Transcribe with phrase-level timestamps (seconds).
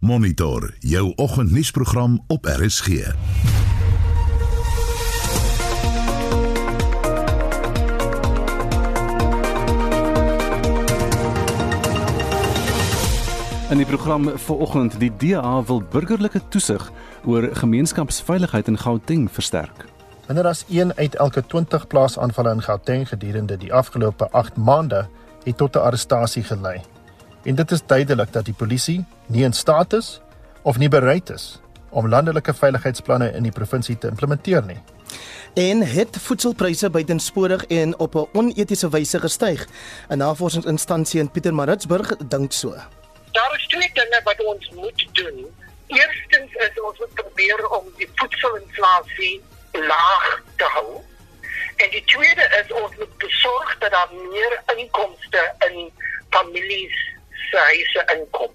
[0.00, 2.88] Monitor jou oggendnuusprogram op RSG.
[2.88, 3.14] In
[13.76, 16.92] die program vanoggend die DA wil burgerlike toesig
[17.24, 19.84] oor gemeenskapsveiligheid in Gauteng versterk.
[20.26, 25.08] Minder as 1 uit elke 20 plaasaanvalle in Gauteng gedurende die afgelope 8 maande
[25.44, 26.80] het tot 'n arrestasie gelei.
[27.44, 30.20] En dit is duidelik dat die polisie nie in staat is
[30.62, 34.78] of nie bereid is om landelike veiligheidsplanne in die provinsie te implementeer nie.
[35.54, 39.66] En het voedselpryse buitensporig en op 'n onetiese wyse gestyg.
[40.08, 42.76] 'n Navorsingsinstansie in Pietermaritzburg dink so
[43.32, 45.46] daar is twee dinge wat ons moet doen.
[45.86, 51.00] Eerstens is ons moet probeer om die voedselinflasie laag te hou.
[51.76, 55.90] En die tweede is ons moet besorg dat daar meer inkomste in
[56.30, 56.96] families
[57.48, 58.52] se huise inkom.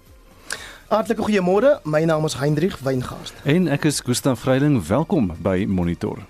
[0.88, 1.80] Hartlike goeiemôre.
[1.84, 3.34] My naam is Hendrik Weingast.
[3.42, 4.78] En ek is Gustaf Vreiling.
[4.86, 6.22] Welkom by Monitor.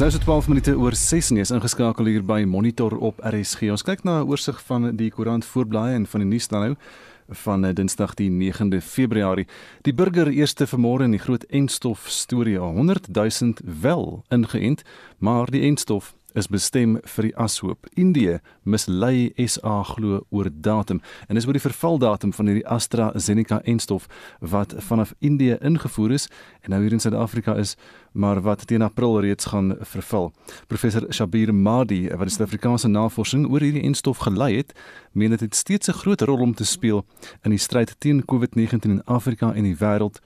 [0.00, 3.68] nou so 12 minute oor 6 en jy's ingeskakel hier by Monitor op RSG.
[3.68, 6.76] Ons kyk na 'n oorsig van die koerant voorblaaie en van die nuus dan nou
[7.28, 9.46] van eh, Dinsdag die 9de Februarie.
[9.82, 14.82] Die burger eerste vanmôre in die groot enstof storie 100 000 wel ingeënt,
[15.18, 17.86] maar die enstof is bestem vir die ashoop.
[17.98, 24.08] Indië mislei SA glo oor datum en dis oor die vervaldatum van hierdie AstraZeneca enstof
[24.40, 26.28] wat vanaf Indië ingevoer is
[26.62, 27.76] en nou hier in Suid-Afrika is,
[28.12, 30.32] maar wat teen April reeds gaan verval.
[30.66, 34.74] Professor Shabir Madi, wat die Suid-Afrikaanse navorsing oor hierdie enstof gelei het,
[35.12, 37.04] meen dit het steeds 'n groot rol om te speel
[37.44, 40.20] in die stryd teen COVID-19 in Afrika en die wêreld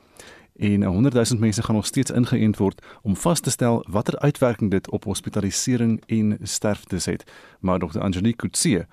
[0.56, 4.70] en 100 000 mense gaan nog steeds ingeënt word om vas te stel watter uitwerking
[4.70, 7.24] dit op hospitalisering en sterftes het.
[7.61, 8.00] Maar Dr.
[8.00, 8.84] Angelique Kutsie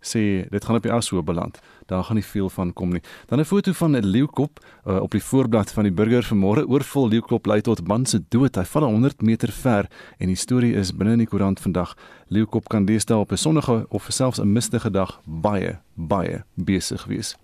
[0.00, 1.58] sê dit gaan op die ashoop beland.
[1.86, 3.02] Daar gaan nie veel van kom nie.
[3.26, 7.08] Dan 'n foto van 'n leeukop uh, op die voorblad van die burger vanmôre oorvol
[7.08, 8.54] leeukop lei tot man se dood.
[8.54, 9.88] Hy val 100 meter ver
[10.18, 11.96] en die storie is binne in die koerant vandag.
[12.26, 17.36] Leeukop kan deesdae op 'n sonnige of selfs 'n mistige dag baie baie besig wees.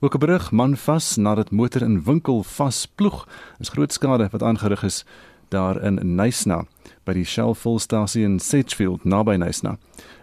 [0.00, 3.28] Ook 'n berig man vas nadat motor in winkel vasploeg.
[3.58, 5.04] Is groot skade wat aangerig is
[5.48, 6.64] daar in Nysna
[7.04, 9.78] by die Shell volstasie in Sedgefield naby Nysna.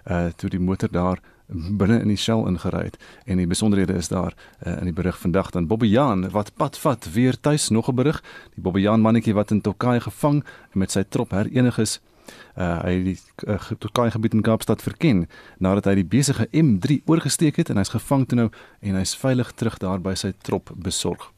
[0.05, 1.19] Uh toe die motor daar
[1.53, 4.33] binne in die Shell ingery het en die besonderhede is daar
[4.65, 8.23] uh, in die berig vandag dan Bobbejaan wat pad vat weer tuis nog 'n berig
[8.55, 11.99] die Bobbejaan mannetjie wat in Tokai gevang en met sy trop herenig is
[12.56, 13.17] uh, hy die
[13.47, 17.94] uh, Tokai gebied in Kaapstad verken nadat hy die besige M3 oorgesteek het en hy's
[17.94, 18.50] gevang toe nou
[18.81, 21.31] en hy's veilig terug daar by sy trop besorg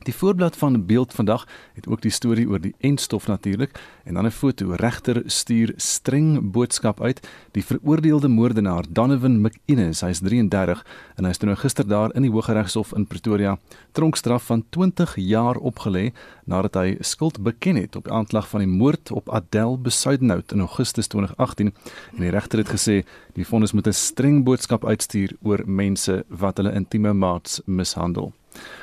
[0.00, 4.26] Die voorblad van beeld vandag het ook die storie oor die enstof natuurlik en dan
[4.26, 4.72] 'n foto.
[4.72, 7.28] Regter stuur streng boodskap uit.
[7.50, 12.92] Die veroordeelde moordenaar Donovan McInnes hy's 33 en hy's nou gister daar in die Hooggeregshof
[12.92, 13.58] in Pretoria
[13.92, 16.12] tronkstraf van 20 jaar opgelê
[16.44, 21.06] nadat hy skuld beken het op aanklag van die moord op Adele Besuidenhout in Augustus
[21.06, 21.74] 2018
[22.16, 26.56] en die regter het gesê die vonnis moet 'n streng boodskap uitstuur oor mense wat
[26.56, 28.32] hulle intieme maats mishandel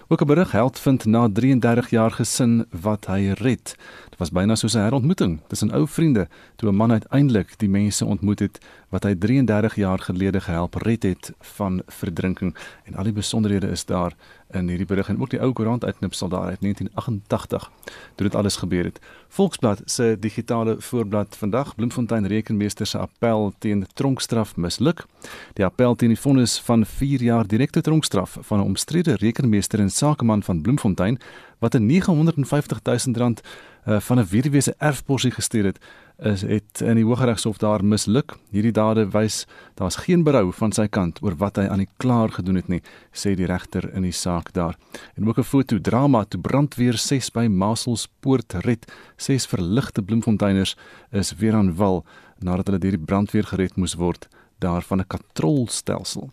[0.08, 3.76] Ook 'n berig held vind na 33 jaar gesin wat hy red.
[4.10, 8.06] Dit was byna soos 'n herontmoeting tussen ou vriende toe 'n man uiteindelik die mense
[8.06, 13.14] ontmoet het wat hy 33 jaar gelede gehelp red het van verdrinking en al die
[13.14, 14.16] besonderhede is daar
[14.52, 17.72] in hierdie berig en ook die ou koerant uitknipsel daar uit 1988
[18.16, 19.00] toe dit alles gebeur het.
[19.28, 25.06] Volksblad se digitale voorblad vandag Bloemfontein rekenmeester se appel teen tronkstraf misluk.
[25.54, 29.90] Die appel teen die vonnis van 4 jaar direkte tronkstraf van 'n omstrede rekenmeester en
[29.90, 31.20] sakeman van Bloemfontein
[31.60, 33.42] wat 'n 950 000 rand
[33.88, 35.80] uh, van 'n weduwee se erfposie gestuur het
[36.18, 38.34] is het in die Hooggeregshof daar misluk.
[38.50, 42.32] Hierdie dade wys daar's geen berou van sy kant oor wat hy aan die klaar
[42.34, 42.82] gedoen het nie,
[43.14, 44.78] sê die regter in die saak daar.
[45.16, 48.92] En ook 'n foto drama toe brandweer 6 by Maselspoort red.
[49.18, 50.76] Ses verligte Bloemfonteiners
[51.12, 52.06] is weer aan wal
[52.40, 54.28] nadat hulle deur die brandweer gered moes word
[54.60, 56.30] daarvan 'n katrolstelsel.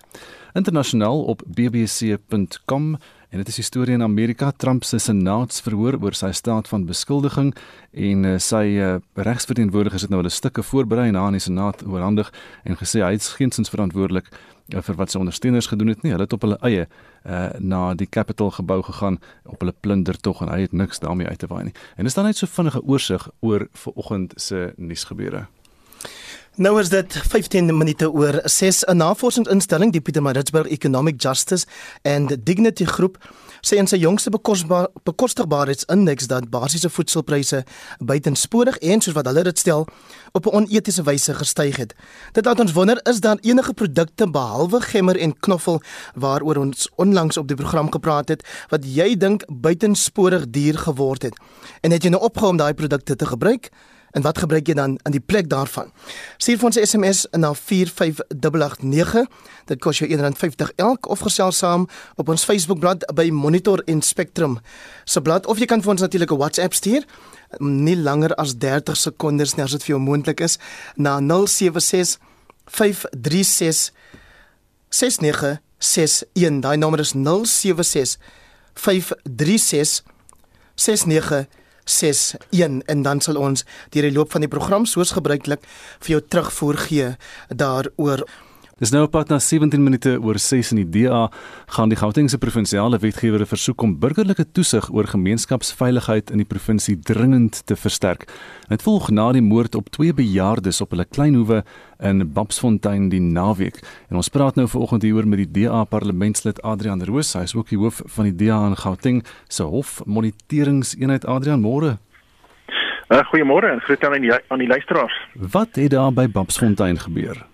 [0.53, 2.97] Internasionaal op bbc.com
[3.35, 7.49] En dit is die storie in Amerika Trump se senaatsverhoor oor sy staat van beskuldiging
[7.91, 8.93] en uh, sy uh,
[9.27, 12.31] regsverteenwoordigers het nou hulle stukke voorberei en aan die senaat oorhandig
[12.63, 16.15] en gesê hy is geensins verantwoordelik uh, vir wat sy ondersteuners gedoen het nie.
[16.15, 19.19] Hulle het op hulle eie uh, na die Capitol gebou gegaan
[19.51, 21.77] op hulle plundertog en hy het niks daarmee uit te waai nie.
[21.99, 25.49] En is dan net so vinnige oorsig oor vanoggend se nuusgebeure.
[26.55, 31.67] Nou is dit 15 minute oor 6 'n navorsingsinstelling die Pietermaritzburg Economic Justice
[32.03, 33.19] and Dignity Groep
[33.61, 34.31] sê in sy jongste
[35.03, 37.65] bekostigbaarheidsindeks dat basiese voedselpryse
[37.99, 39.87] buitensporig en soos wat hulle dit stel
[40.33, 41.95] op 'n onetiese wyse gestyg het.
[42.33, 45.83] Dit laat ons wonder is daar enige produkte behalwe gemmer en knoffel
[46.15, 51.35] waaroor ons onlangs op die program gepraat het wat jy dink buitensporig duur geword het
[51.81, 53.71] en het jy nou opgehou om daai produkte te gebruik?
[54.15, 55.91] En wat gebruik jy dan in die plek daarvan?
[56.39, 59.27] Stuur vir ons 'n SMS na 45889.
[59.67, 64.59] Dit kos jou R1.50 elk of gesels saam op ons Facebookblad by Monitor en Spectrum
[65.05, 67.05] se blad of jy kan vir ons natuurlik 'n WhatsApp stuur
[67.59, 70.59] nie langer as 30 sekondes nie as dit vir jou moontlik is
[70.97, 72.19] na 076
[72.67, 73.93] 536
[74.89, 76.61] 6961.
[76.61, 78.19] Daai nommer is 076
[78.75, 80.03] 536
[80.75, 81.64] 6961.
[81.85, 83.65] 61 en dan sal ons
[83.95, 85.65] deur die loop van die program soos gebruiklik
[86.01, 87.13] vir jou terugvoer gee
[87.49, 88.25] daaroor.
[88.75, 91.29] Dis nou op pad na 17 minute oor 6 in die DA
[91.77, 97.61] gaan die Gautengse provinsiale wetgewer versoek om burgerlike toesig oor gemeenskapsveiligheid in die provinsie dringend
[97.71, 98.27] te versterk.
[98.67, 101.63] Dit volg na die moord op twee bejaardes op hulle kleinhoewe
[102.03, 103.79] in Babsfontein die naweek.
[104.11, 107.37] En ons praat nou vanoggend hieroor met die DA parlementslid Adrian Roos.
[107.39, 112.01] Hy is ook die hoof van die DA in Gauteng se hof moniteringseenheid Adrian Môre.
[113.07, 115.15] Uh, Goeiemôre en groete aan die aan die luisteraars.
[115.39, 117.45] Wat het daar by Babsfontein gebeur?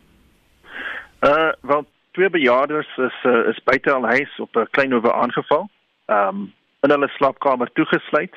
[1.20, 5.68] Uh wel twee bejaardes is uh, is buite al huis op 'n klein hoewe aangeval.
[6.06, 8.34] Um in hulle slaapkamer toegesluit.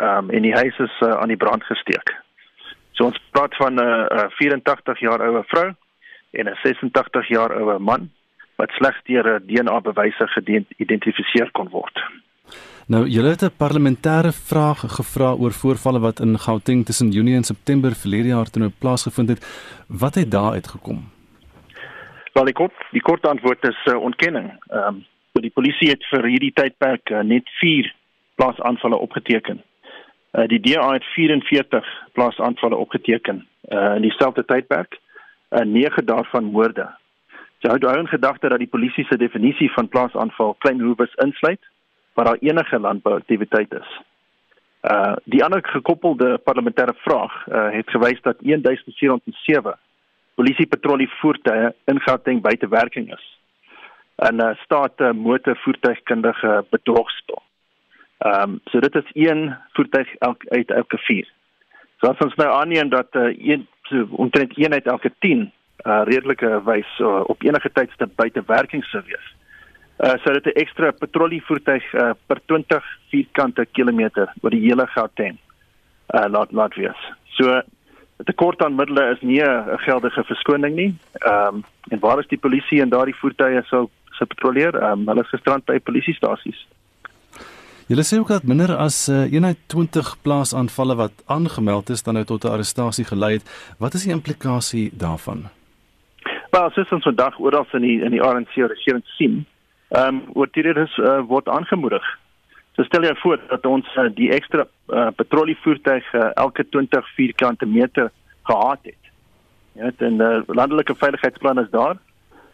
[0.00, 2.14] Um en die huis is uh, aan die brand gesteek.
[2.92, 5.74] So ons praat van 'n uh, uh, 84 jaar oue vrou
[6.30, 8.10] en 'n 86 jaar oue man
[8.56, 12.02] wat slegs deur 'n DNA bewyse geïdentifiseer kon word.
[12.86, 17.44] Nou, julle het 'n parlementêre vraag gevra oor voorvalle wat in Gauteng tussen Junie en
[17.44, 19.40] September verlede jaar toe nou plaasgevind het.
[19.88, 21.15] Wat het daar uitgekom?
[22.36, 24.50] Wel die kort die kort antwoord is uh, ontkenning.
[24.68, 25.04] Ehm um,
[25.44, 27.88] die polisie het vir hierdie tydperk uh, net 4
[28.40, 29.62] plaasaanvalle opgeteken.
[30.32, 34.98] Uh, die DA het 44 plaasaanvalle opgeteken uh, in dieselfde tydperk.
[35.50, 36.86] Uh, 9 daarvan moorde.
[37.64, 41.64] Sy hou daarin gedagte dat die polisie se definisie van plaasaanval klein hoewes insluit
[42.14, 43.96] waar daar enige landbouaktiwiteit is.
[44.92, 49.78] Uh die ander gekoppelde parlementêre vraag uh, het gewys dat 1407
[50.36, 53.24] polisiepatrollie voertuie in Gauteng buite werking is.
[54.16, 57.42] En 'n uh, staat uh, motorvoertuigkundige bedrogspel.
[58.18, 61.28] Ehm um, so dit is een voertuig elk uit elke 4.
[62.00, 65.52] So as ons nou aanneem dat uh, een so omtrent een uit elke 10
[65.86, 69.34] uh, redelike wys uh, op enige tydstip buite werking sou wees.
[69.96, 75.38] Uh so dit 'n ekstra patrollievoertuig uh, per 20 vierkante kilometer oor die hele Gauteng.
[76.14, 77.00] Uh laat laat wees.
[77.24, 77.62] So 'n
[78.24, 80.94] tekort aan middele is nie 'n geldige verskoning nie.
[81.12, 84.74] Ehm um, en waar is die polisie en daardie voertuie sou se patrolleer?
[84.74, 86.66] Ehm um, hulle is gestrand by polisiestasies.
[87.86, 92.44] Julle sê ook dat minder as uh, 120 plaasaanvalle wat aangemeld is dan nou tot
[92.44, 93.74] 'n arrestasie gelei het.
[93.78, 95.44] Wat is die implikasie daarvan?
[96.50, 99.46] Wel, soos ons vandag oral in die in die ANC regering sien,
[99.88, 102.18] ehm um, word dit is uh, word aangemoedig
[102.76, 107.66] So stel jy voor dat ons uh, die ekstra uh, patrollievoertuig uh, elke 20 vierkante
[107.66, 108.10] meter
[108.44, 109.12] gehad het.
[109.72, 111.96] Ja, en uh, landelike veiligheidsplan is daar.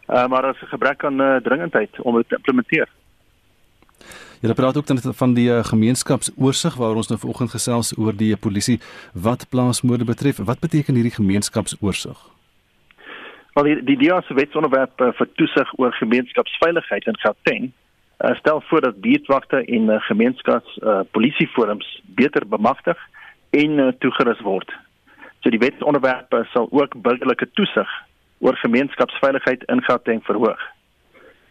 [0.07, 2.87] Uh, maar daar is 'n gebrek aan uh, dringendheid om dit te implementeer.
[4.41, 8.37] Jy praat ook dan van die uh, gemeenskapsoorsig waar ons nou vanoggend gesels oor die
[8.37, 8.79] polisie
[9.13, 10.37] wat plaasmoorde betref.
[10.37, 12.17] Wat beteken hierdie gemeenskapsoorsig?
[13.53, 17.71] Wel die die DEA se wetsonderwerp uh, vir toesig oor gemeenskapsveiligheid in Gauteng
[18.19, 22.97] uh, stel voor dat buurtwagte en uh, gemeenskaps uh, polisieforums beter bemagtig
[23.49, 24.73] en uh, toegerus word.
[25.39, 27.89] So die wetsonderwerp uh, sal ook burgerlike toesig
[28.39, 30.61] oor gemeenskapsveiligheid in Gauteng verhoog.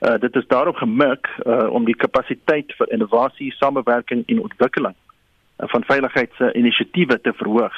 [0.01, 5.69] Uh, dit is daarop gemik uh, om die kapasiteit vir innovasie, samewerking en ontwikkeling uh,
[5.69, 7.77] van veiligheidsinisiatiewe te verhoog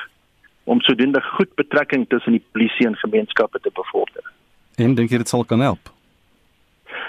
[0.64, 4.32] om sodoende goed betrekking tussen die polisie en gemeenskappe te bevorder.
[4.76, 5.90] En dink jy dit sal kan help?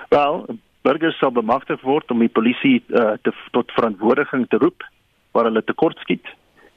[0.09, 0.45] Wel,
[0.85, 4.85] burgers sal bemagtig word om die polisie uh, te tot verantwoording te roep
[5.35, 6.27] waar hulle tekortskiet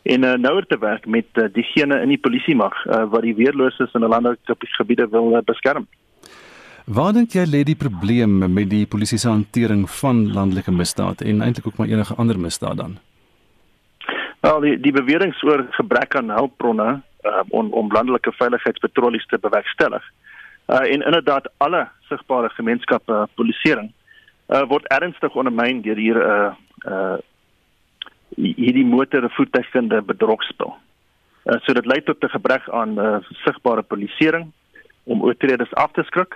[0.03, 3.37] en uh, nouer te werk met uh, diegene in die polisie mag uh, wat die
[3.37, 5.87] weerloses in 'n landelike gebiede wil uh, beskerm.
[6.89, 11.43] Waar dink jy lê die probleem met die polisie se hantering van landelike misdaad en
[11.45, 12.97] eintlik ook maar enige ander misdaad dan?
[14.41, 16.89] Wel, die die beweringe oor gebrek aan hulpbronne
[17.29, 20.05] uh, om om landelike veiligheidspatrollies te bewerkstellig.
[20.67, 23.93] Uh, en inderdaad alle sigbare gemeenskappe uh, polisering
[24.49, 26.53] uh, word ernstig ondermyn deur hier 'n uh,
[26.93, 27.19] uh
[28.37, 30.77] hierdie motor voertuigkunde bedrogspel.
[31.45, 34.53] Uh, so dit lei tot 'n gebrek aan uh, sigbare polisieering
[35.05, 36.35] om oortreders af te skrik,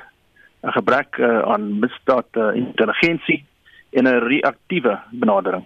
[0.62, 3.44] 'n gebrek uh, aan misdaad uh, intelligensie
[3.90, 5.64] en 'n reaktiewe benadering.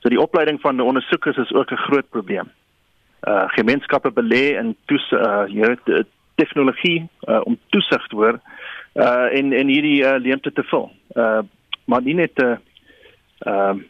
[0.00, 2.50] So die opleiding van ondersoekers is ook 'n groot probleem.
[3.28, 8.40] Uh gemeenskappe belê in toes uh jy weet tegnologie uh, om toesig te hoor
[8.94, 10.90] uh en en hierdie uh, leemte te vul.
[11.14, 11.42] Uh
[11.88, 12.56] maar nie net 'n uh,
[13.38, 13.84] ehm uh,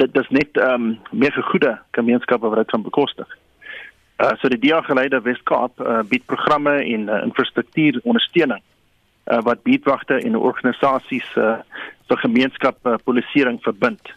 [0.00, 3.28] dit net ehm um, meer gegoede gemeenskappe wat dit kan bekostig.
[4.16, 8.62] Uh so die DEA geleide Wes-Kaap uh, bied programme en uh, infrastruktuur ondersteuning
[9.26, 11.56] uh, wat beedwagte en organisasies uh,
[12.08, 14.14] vir gemeenskap uh, polisieering verbind.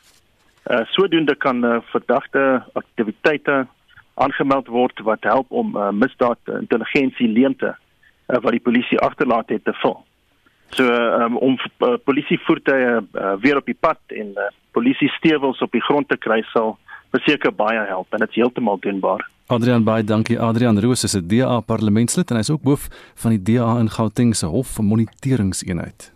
[0.72, 3.66] Uh sodoende kan uh, verdagte aktiwiteite
[4.14, 9.64] aangemeld word wat help om uh, misdaad intelligensie leemte uh, wat die polisie agterlaat het
[9.64, 10.07] te vul.
[10.76, 15.72] So um, om uh, polisievoertuie uh, weer op die pad en uh, polisie stewels op
[15.72, 16.78] die grond te kry sal
[17.16, 19.24] beseker baie help en dit is heeltemal doenbaar.
[19.48, 23.44] Adrian baie dankie Adrian Roos is 'n DA parlementslid en hy's ook hoof van die
[23.44, 26.12] DA in Gauteng se hof vir moniteringseenheid.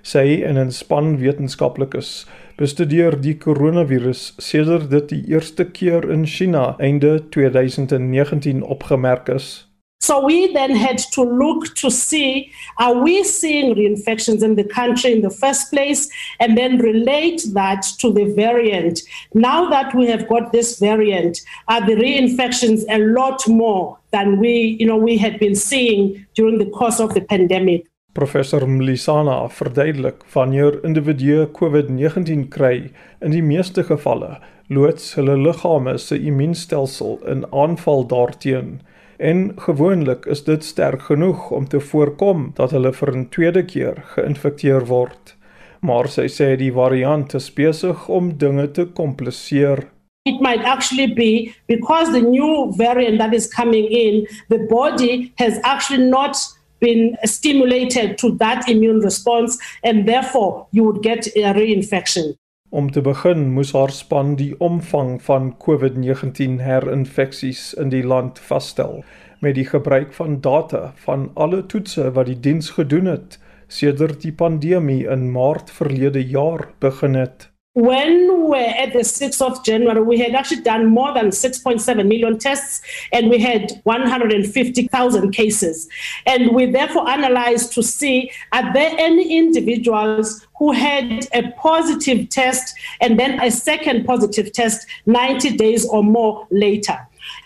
[0.03, 6.77] Sy en 'n span wetenskaplikes bestudeer die koronavirus sedert dit die eerste keer in China
[6.79, 9.72] einde 2019 opgemerk is.
[10.03, 15.13] So we then had to look to see are we seeing reinfections in the country
[15.13, 19.01] in the first place and then relate that to the variant.
[19.33, 24.77] Now that we have got this variant, are the reinfections a lot more than we,
[24.81, 27.87] you know, we had been seeing during the course of the pandemic.
[28.13, 32.91] Professor Mlisana verduidelik wanneer individue COVID-19 kry,
[33.23, 38.91] in die meeste gevalle loods hulle liggame se immuunstelsel in aanval daarteenoor
[39.23, 44.02] en gewoonlik is dit sterk genoeg om te voorkom dat hulle vir 'n tweede keer
[44.14, 45.37] geïnfekteer word.
[45.81, 49.88] Maar sy sê die variant is besig om dinge te kompliseer.
[50.25, 55.59] It might actually be because the new variant that is coming in, the body has
[55.62, 56.37] actually not
[56.79, 62.35] been stimulated to that immune response and therefore you would get a reinfection.
[62.73, 69.02] Om te begin moes haar span die omvang van COVID-19 herinfeksies in die land vasstel
[69.45, 73.37] met die gebruik van data van alle toetse wat die diens gedoen het
[73.69, 77.52] sedert die pandemie in Maart verlede jaar begin het.
[77.75, 82.07] When we were at the 6th of January, we had actually done more than 6.7
[82.07, 82.83] million tests
[83.14, 85.88] and we had 150,000 cases.
[86.26, 92.79] And we therefore analyzed to see are there any individuals who had a positive test
[93.00, 96.99] and then a second positive test 90 days or more later.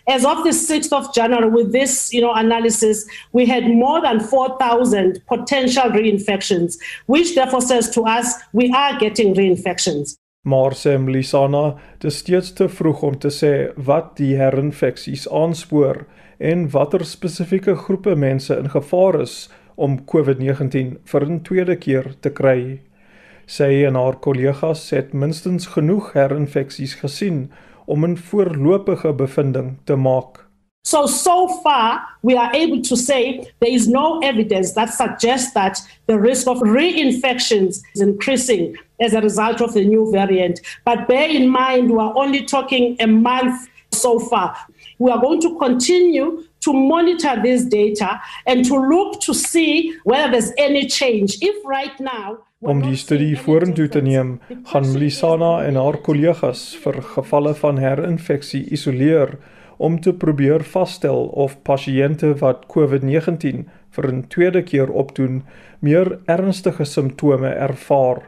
[0.06, 4.20] As of the 6th of January, with this you know, analysis, we had more than
[4.20, 10.16] 4,000 potential reinfections, which therefore says to us we are getting reinfections.
[10.46, 13.52] Maar sê Mlisana, dit is steeds te vroeg om te sê
[13.88, 16.04] wat die herinfeksies aanspoor
[16.38, 22.30] en watter spesifieke groepe mense in gevaar is om COVID-19 vir 'n tweede keer te
[22.30, 22.80] kry.
[23.46, 27.50] Sy en haar kollegas het minstens genoeg herinfeksies gesien
[27.86, 30.46] om 'n voorlopige bevinding te maak.
[30.86, 35.80] So, so far, we are able to say there is no evidence that suggests that
[36.06, 40.60] the risk of reinfections is increasing as a result of the new variant.
[40.84, 44.56] But bear in mind, we are only talking a month so far.
[45.00, 50.30] We are going to continue to monitor this data and to look to see whether
[50.30, 51.38] there's any change.
[51.40, 54.38] If right now, Om die studie vorentoe te neem,
[54.70, 59.34] gaan Melisana en haar kollegas vir gevalle van herinfeksie isoleer
[59.76, 63.66] om te probeer vasstel of pasiënte wat COVID-19
[63.98, 65.42] vir 'n tweede keer opdoen,
[65.80, 68.22] meer ernstige simptome ervaar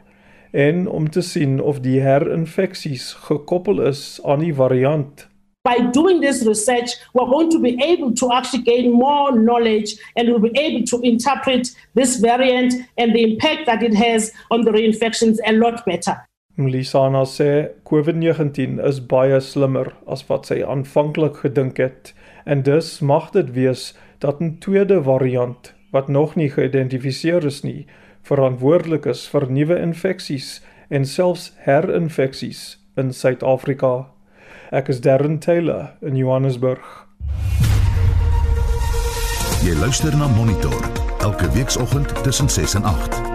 [0.53, 5.28] en om te sien of die herinfeksies gekoppel is aan die variant
[5.69, 10.29] by doing this research, we're going to be able to actually gain more knowledge and
[10.29, 14.71] we'll be able to interpret this variant and the impact that it has on the
[14.71, 16.17] reinfections a lot better.
[16.59, 22.11] Mlisana sê COVID-19 is baie slimmer as wat sy aanvanklik gedink het
[22.51, 23.93] en dus mag dit wees
[24.25, 27.87] dat 'n tweede variant wat nog nie geïdentifiseer is nie
[28.23, 30.61] verantwoordelik is vir nuwe infeksies
[30.91, 34.18] en selfs herinfeksies in Suid-Afrika.
[34.71, 36.85] Ek is Darren Taylor in Johannesburg.
[39.65, 40.91] Jy luister na Monitor
[41.25, 43.28] elke weekoggend tussen 6 en 8.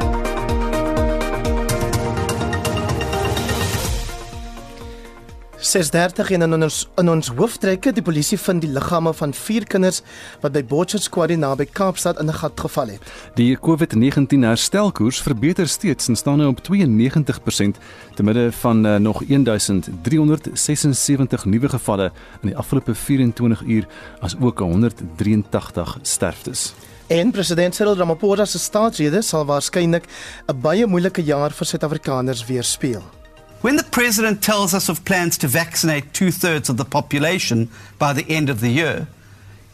[5.64, 10.02] 6:30 en in ons in ons hooftrekke die polisie vind die liggame van vier kinders
[10.42, 13.02] wat by Botchet's Quarry naby Kaapstad in 'n gat geval het.
[13.36, 17.78] Die COVID-19 herstelkoers verbeter steeds en staan nou op 92%
[18.16, 23.88] te midde van uh, nog 1376 nuwe gevalle in die afgelope 24 uur
[24.20, 26.74] as ook 183 sterftes.
[27.08, 30.04] En president Cyril Ramaphosa se staatsrede sal waarskynlik
[30.48, 33.23] 'n baie moeilike jaar vir Suid-Afrikaners weerspieël.
[33.64, 38.12] When the president tells us of plans to vaccinate two thirds of the population by
[38.12, 39.08] the end of the year,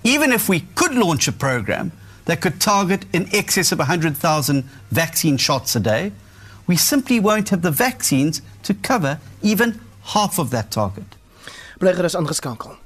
[0.03, 1.91] even if we could launch a program
[2.25, 6.11] that could target in excess of 100,000 vaccine shots a day,
[6.67, 11.15] we simply won't have the vaccines to cover even half of that target.
[11.79, 12.77] Bly gerus aangeskakel.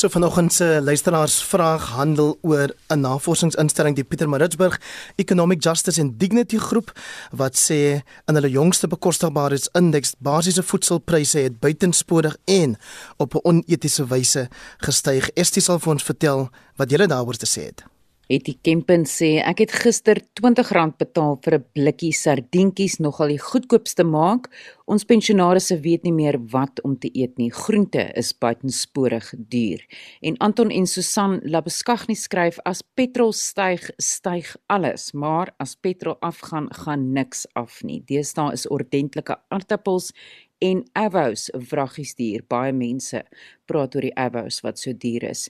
[0.00, 4.80] So vanoggend se luisteraarsvraag handel oor 'n navorsingsinstelling die Pietermaritzburg
[5.16, 6.92] Economic Justice and Dignity Groep
[7.30, 12.78] wat sê in hulle jongste bekostigbaarheidsindeks basiese voedselpryse het buitensporig en
[13.16, 15.30] op 'n onetiese wyse gestyg.
[15.34, 17.89] Estie sal vir ons vertel wat julle daaroor te sê het.
[18.30, 24.04] Etie Kempen sê ek het gister R20 betaal vir 'n blikkie sardientjies nogal die goedkoopste
[24.06, 24.46] maak.
[24.86, 27.50] Ons pensionaarsse weet nie meer wat om te eet nie.
[27.50, 29.80] Groente is buitensporig duur.
[30.22, 36.68] En Anton en Susan Labeskagni skryf as petrol styg, styg alles, maar as petrol afgaan,
[36.70, 38.00] gaan niks af nie.
[38.06, 40.12] Deesdae is ordentlike aardappels
[40.60, 42.44] en avos vraggies duur.
[42.48, 43.22] Baie mense
[43.66, 45.48] praat oor die avos wat so duur is.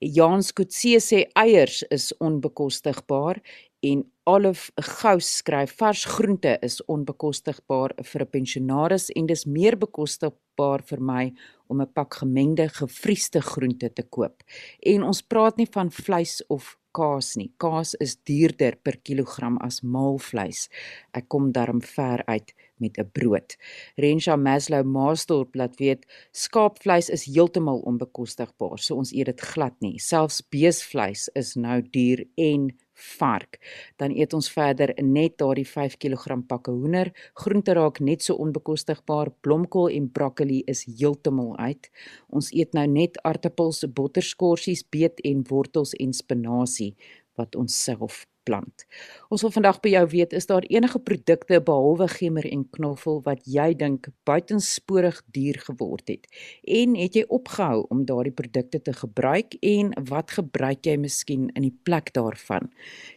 [0.00, 3.42] Jan Skotse sê eiers is onbekostigbaar
[3.86, 10.82] en Olive Gous skryf vars groente is onbekostigbaar vir 'n pensionaris en dis meer bekostigbaar
[10.82, 11.32] vir my
[11.68, 14.42] om 'n pak gemengde gevriesde groente te koop.
[14.82, 17.50] En ons praat nie van vleis of kaas nie.
[17.58, 20.68] Kaas is duurder per kilogram as maalvleis.
[21.14, 23.56] Ek kom daarom ver uit met 'n brood.
[23.96, 29.98] Rensha Maslow Maasdorp laat weet skaapvleis is heeltemal onbekostigbaar, so ons eet dit glad nie.
[29.98, 32.70] Selfs beesvleis is nou duur en
[33.18, 33.58] vark.
[33.96, 37.12] Dan eet ons verder net daardie 5 kg pakke hoender.
[37.34, 39.32] Groente raak net so onbekostigbaar.
[39.40, 41.90] Blomkool en broccoli is heeltemal uit.
[42.28, 46.94] Ons eet nou net aartappels, botterskorsies, beet en wortels en spinasie
[47.38, 48.86] wat ons self plant.
[49.28, 53.44] Ons wil vandag by jou weet, is daar enige produkte behalwe gemmer en knoffel wat
[53.44, 56.24] jy dink buitensporig duur geword het?
[56.64, 61.66] En het jy opgehou om daardie produkte te gebruik en wat gebruik jy miskien in
[61.68, 62.70] die plek daarvan?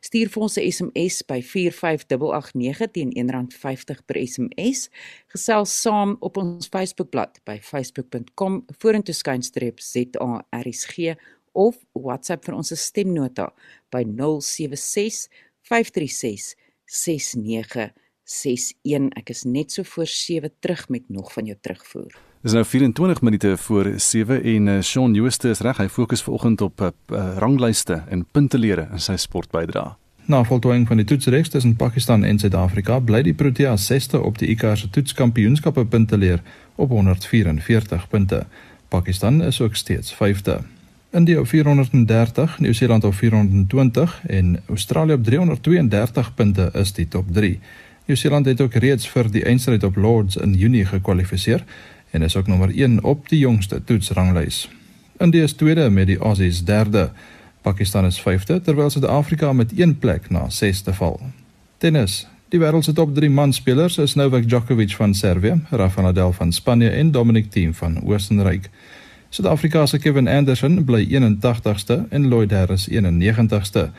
[0.04, 4.89] Stuur vir ons 'n SMS by 45889 teen R1.50 per SMS.
[5.28, 11.15] Gesels saam op ons Facebookblad by facebook.com vorentoe skynstreep ZARSG
[11.53, 13.51] of WhatsApp vir ons stemnota
[13.91, 15.27] by 076
[15.67, 17.95] 536 6961.
[19.19, 22.15] Ek is net so voor 7 terug met nog van jou terugvoer.
[22.41, 25.77] Dis nou 24 minute voor 7 en uh, Shaun Jooste is reg.
[25.77, 26.91] Hy fokus vanoggend op uh,
[27.37, 29.93] ranglyste en puntelere in sy sportbydrae.
[30.31, 34.51] Na voltooiing van die toetsreeks tussen Pakistan en Suid-Afrika, bly die Proteas 6ste op die
[34.53, 36.41] ICC se toetskampioenskappe punteleer
[36.75, 38.45] op 144 punte.
[38.87, 40.61] Pakistan is ook steeds 5de.
[41.12, 47.60] India op 430, Nieu-Seeland op 420 en Australië op 332 punte is die top 3.
[48.06, 51.63] Nieu-Seeland het ook reeds vir die eindstryd op Lords in Junie gekwalifiseer
[52.12, 54.69] en is ook nommer 1 op die jongste toetsranglys.
[55.17, 57.10] India is tweede met die Aussies derde.
[57.62, 61.19] Pakistan is vyfde terwyl Suid-Afrika met 1 plek na 6ste val.
[61.78, 62.28] Tennis.
[62.50, 66.89] Die wêreld se top 3 manspelers is Novak Djokovic van Servië, Rafael Nadal van Spanje
[66.89, 68.69] en Dominic Thiem van Oostenryk.
[69.32, 73.89] Suid-Afrika se Kevin Anderson bly 81ste en Lloyd Harris 91ste.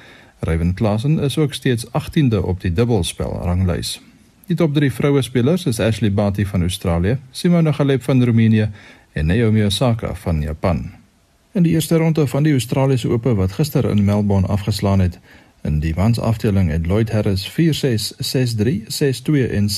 [0.40, 4.00] Ryan Klassen is ook steeds 18de op die dubbelspel ranglys.
[4.46, 8.68] Die top 3 vroue spelers is Ashley Barty van Australië, Simona Halep van Roemenië
[9.12, 10.90] en Naomi Osaka van Japan.
[11.52, 15.18] In die eerste ronde van die Australiese Ope wat gister in Melbourne afgeslaan het,
[15.62, 19.68] in die mans afdeling het Lloyd Harris 4-6, 6-3, 6-2 en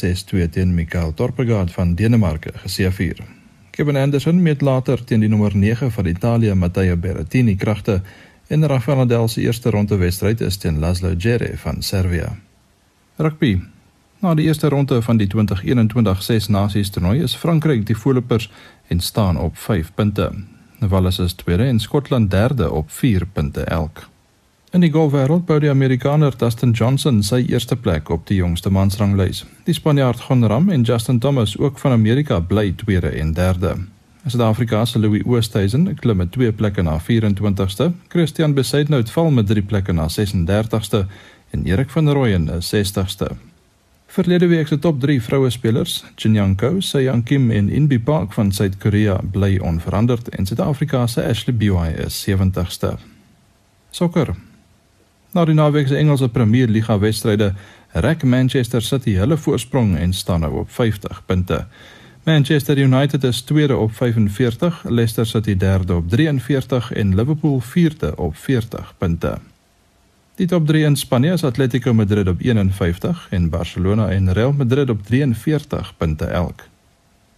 [0.46, 3.43] 6-2 teen Mikael Torpegaard van Denemarke geseëvier.
[3.74, 8.02] Kevin Anderson met later teen die nommer 9 van Italië Matteo Berrettini kragte
[8.46, 12.28] en Rafael Nadal se eerste ronde wedstryd is teen Laszlo Djere van Servië.
[13.16, 13.60] Rugby.
[14.18, 18.50] Na die eerste ronde van die 2021 Ses Nasies toernooi is Frankryk die voorlopers
[18.86, 20.30] en staan op 5 punte.
[20.78, 24.08] Wales is tweede en Skotland derde op 4 punte elk.
[24.74, 29.44] In die golfwêreld bou die Amerikaner Dustin Johnson sy eerste plek op die jongste mansranglys.
[29.68, 33.76] Die Spanjaard Jon Ram en Justin Thomas ook van Amerika bly tweede en derde.
[34.26, 37.92] Suid-Afrika se Louis Oosthuizen klim met twee plekke na 24ste.
[38.08, 41.04] Christian Besaidnout val met drie plekke na 36ste
[41.50, 43.28] en Erik van Rooyen is 60ste.
[44.06, 48.00] Verlede week se top 3 vroue spelers, Jin Young Ko, Se Young Kim en Inbi
[48.00, 52.96] Park van Suid-Korea bly onveranderd en Suid-Afrika se Ashley Buy is 70ste.
[53.90, 54.34] Sokker.
[55.34, 57.48] Na die naweek se Engelse Premier Liga wedstryde,
[57.90, 61.64] rek Manchester City hulle voorsprong en staan nou op 50 punte.
[62.24, 68.36] Manchester United is tweede op 45, Leicester City derde op 43 en Liverpool vierde op
[68.36, 69.38] 40 punte.
[70.34, 74.90] Die top 3 in Spanje is Atletico Madrid op 51 en Barcelona en Real Madrid
[74.90, 76.62] op 43 punte elk.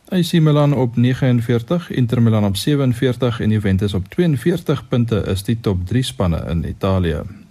[0.09, 5.61] AC Milan op 49, Inter Milan op 47 en Juventus op 42 punte is die
[5.61, 7.46] top 3 spanne in Italië.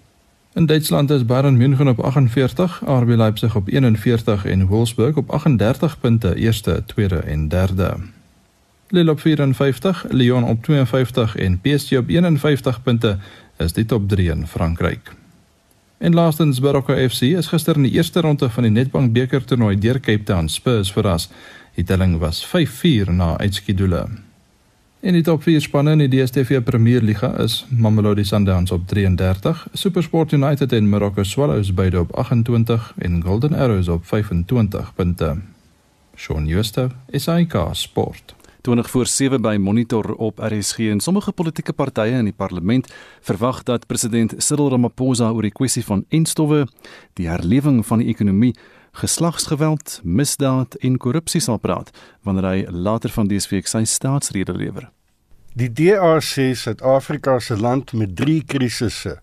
[0.55, 5.99] In Duitsland is Bayern München op 48, RB Leipzig op 41 en Wolfsburg op 38
[5.99, 7.95] punte eerste, tweede en derde.
[8.89, 13.17] Lille op 54, Lyon op 52 en PSG op 51 punte
[13.57, 15.13] is die top 3 in Frankryk.
[15.97, 19.79] En laastens Baroka FC is gister in die eerste ronde van die Nedbank beker toernooi
[19.79, 21.29] deur Cape Town Spurs verras.
[21.73, 24.07] Die telling was 5-4 na uitskeidule.
[25.05, 29.67] In die top 4 spanne in die DStv Premier Liga is Mamelodi Sundowns op 33,
[29.77, 35.35] SuperSport United en Morocco Swallows beide op 28 en Golden Arrows op 25 punte.
[36.15, 38.35] Shaun Schuster, SAK Sport.
[38.61, 42.89] 20 voor 7 by Monitor op RSG en sommige politieke partye in die parlement
[43.21, 46.65] verwag dat president Cyril Ramaphosa oor die kwessie van enstowwe,
[47.13, 48.55] die herlewing van die ekonomie
[48.97, 51.93] geslagsgeweld, misdaad en korrupsie sal praat
[52.25, 54.94] wanneer hy later van dese week sy staatsrede lewer.
[55.55, 59.21] Die DA sê Suid-Afrika se land met drie krisisse: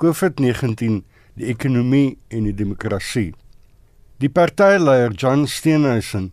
[0.00, 1.02] COVID-19,
[1.36, 3.34] die ekonomie en die demokrasie.
[4.16, 6.30] Die partyleier John Steenhuisen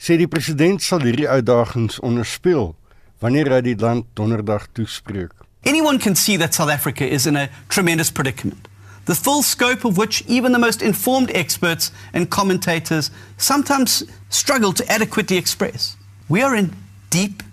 [0.00, 2.72] sê die president sal hierdie uitdagings onderspeel
[3.20, 5.34] wanneer hy die land donderdag toespreek.
[5.68, 8.72] Anyone can see that South Africa is in a tremendous predicament.
[9.04, 14.82] the full scope of which even the most informed experts and commentators sometimes struggle to
[14.90, 15.96] adequately express.
[16.28, 16.74] We are in
[17.08, 17.44] deep,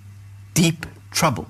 [0.55, 1.47] deep trouble.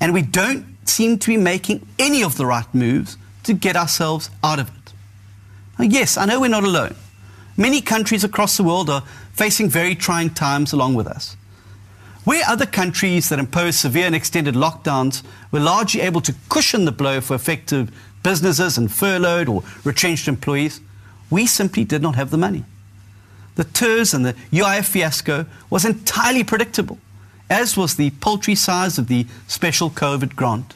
[0.00, 4.30] And we don't seem to be making any of the right moves to get ourselves
[4.44, 4.92] out of it.
[5.78, 6.94] Now, yes, I know we're not alone.
[7.56, 11.36] Many countries across the world are facing very trying times along with us.
[12.24, 16.92] Where other countries that impose severe and extended lockdowns were largely able to cushion the
[16.92, 17.90] blow for effective
[18.22, 20.80] businesses and furloughed or retrenched employees.
[21.30, 22.64] We simply did not have the money.
[23.54, 26.98] The TERS and the UIF fiasco was entirely predictable,
[27.50, 30.74] as was the paltry size of the special COVID grant.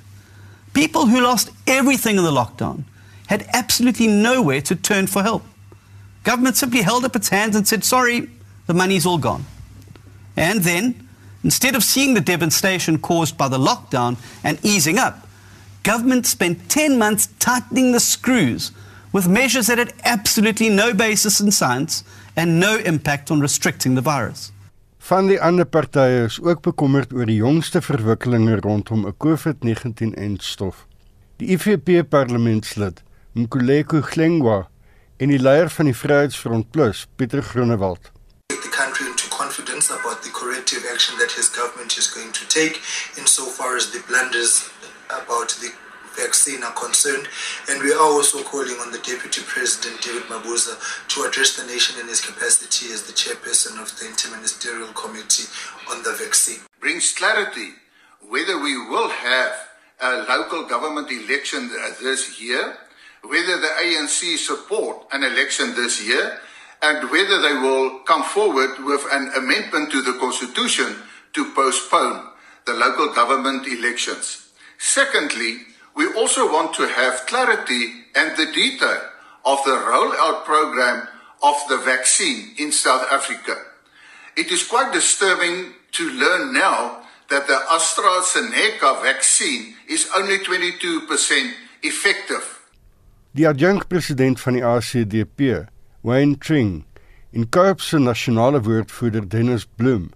[0.75, 2.85] People who lost everything in the lockdown
[3.27, 5.45] had absolutely nowhere to turn for help.
[6.25, 8.29] Government simply held up its hands and said, sorry,
[8.67, 9.45] the money's all gone.
[10.37, 11.09] And then,
[11.45, 15.27] instead of seeing the devastation caused by the lockdown and easing up,
[15.83, 18.73] government spent 10 months tightening the screws
[19.13, 22.03] with measures that had absolutely no basis in science
[22.35, 24.53] and no impact on restricting the virus.
[25.03, 30.87] Van die ander partye is ook bekommerd oor die jongste verwikkelinge rondom 'n COVID-19-enstof.
[31.43, 34.69] Die IFP parlementslid, Mkuleko Glengwa,
[35.17, 38.12] en die leier van die Vryheidsfront Plus, Pieter Groenewald.
[39.38, 42.79] Confidence about the corrective action that his government is going to take
[43.17, 44.71] insofar as the blunders
[45.09, 45.82] about the
[46.16, 47.29] vaccine are concerned.
[47.68, 52.01] And we are also calling on the Deputy President, David Mabuza, to address the nation
[52.01, 55.48] in his capacity as the chairperson of the Interministerial Committee
[55.90, 56.61] on the vaccine.
[56.81, 57.70] Brings clarity
[58.29, 59.53] whether we will have
[60.01, 61.70] a local government election
[62.01, 62.77] this year,
[63.22, 66.38] whether the ANC support an election this year,
[66.83, 70.96] and whether they will come forward with an amendment to the constitution
[71.33, 72.27] to postpone
[72.66, 74.51] the local government elections.
[74.79, 75.59] Secondly,
[75.94, 79.00] we also want to have clarity and the detail
[79.44, 81.09] of the rollout program
[81.42, 83.57] of the vaccine in South Africa.
[84.37, 91.52] It is quite disturbing to learn now that the AstraZeneca vaccine is only 22%
[91.83, 92.44] effective.
[93.33, 95.66] Die adjunkpresident van die ACDP,
[96.05, 96.85] Wayne Tring,
[97.33, 100.11] en Kaap se nasionale woordvoerder Dennis Bloem,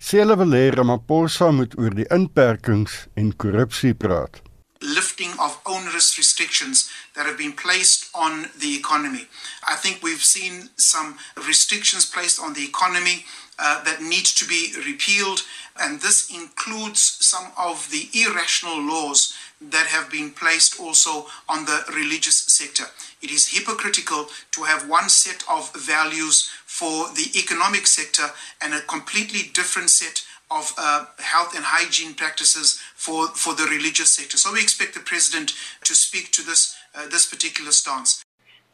[0.00, 4.43] sê hulle wil hê Ramaphosa moet oor die inperkings en korrupsie praat.
[4.84, 9.26] Lift lifting of onerous restrictions that have been placed on the economy.
[9.66, 13.24] I think we've seen some restrictions placed on the economy
[13.58, 15.42] uh, that need to be repealed,
[15.80, 21.84] and this includes some of the irrational laws that have been placed also on the
[21.94, 22.84] religious sector.
[23.22, 28.26] It is hypocritical to have one set of values for the economic sector
[28.60, 34.12] and a completely different set of uh, health and hygiene practices for, for the religious
[34.12, 34.38] sector.
[34.38, 35.52] So we expect the president
[35.84, 38.24] to speak to this, uh, this particular stance.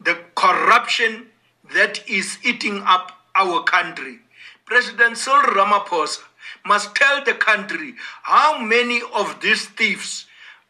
[0.01, 1.27] The corruption
[1.75, 4.21] that is eating up our country.
[4.67, 6.21] President Cyril Ramaphosa
[6.65, 10.27] must tell the country how many of these thieves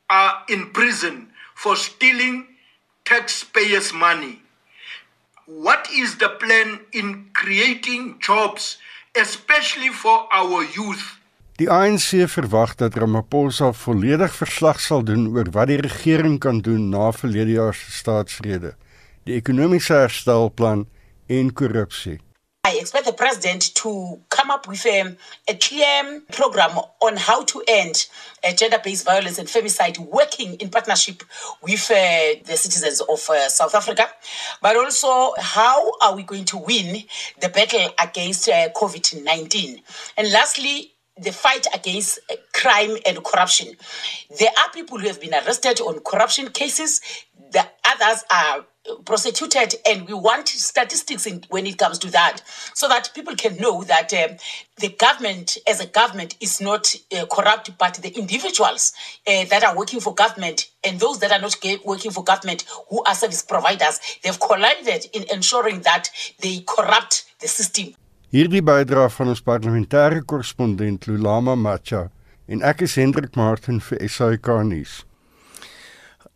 [0.09, 2.46] are in prison for stealing
[3.05, 4.40] taxpayers' money.
[5.44, 8.79] What is the plan in creating jobs,
[9.14, 11.19] especially for our youth?
[11.61, 16.87] Die ANC verwag dat Ramaphosa volledig verslag sal doen oor wat die regering kan doen
[16.88, 18.70] na verlede jaar se staatsrede,
[19.29, 20.87] die ekonomiese herstelplan
[21.29, 22.16] en korrupsie.
[22.64, 23.90] I expect the president to
[24.29, 25.16] come up with a,
[25.49, 28.09] a clear program on how to end
[28.42, 31.23] uh, gender based violence and femicide, working in partnership
[31.61, 34.09] with uh, the citizens of uh, South Africa.
[34.62, 37.05] But also, how are we going to win
[37.40, 39.83] the battle against uh, COVID 19?
[40.16, 43.74] And lastly, the fight against uh, crime and corruption.
[44.38, 47.00] There are people who have been arrested on corruption cases,
[47.52, 48.64] the others are
[49.04, 52.40] prosecuted and we want statistics in, when it comes to that
[52.74, 54.37] so that people can know that um,
[54.78, 58.92] the government as a government is not uh, corrupt but the individuals
[59.26, 61.54] uh, that are working for government and those that are not
[61.85, 66.09] working for government who are service providers they've collided in ensuring that
[66.40, 67.94] they corrupt the system
[68.30, 72.04] Hierdie bydra van ons parlementêre korrespondent Lulama Macha
[72.46, 75.00] en ek is Hendrik Martin vir SAK nuus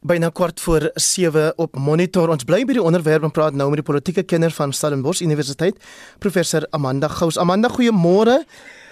[0.04, 2.28] byna kwart voor 7 op monitor.
[2.28, 5.78] Ons bly by die onderwerp en praat nou met die politieke kenner van Stellenbosch Universiteit,
[6.20, 7.38] professor Amanda Gous.
[7.40, 8.40] Amanda, goeiemôre.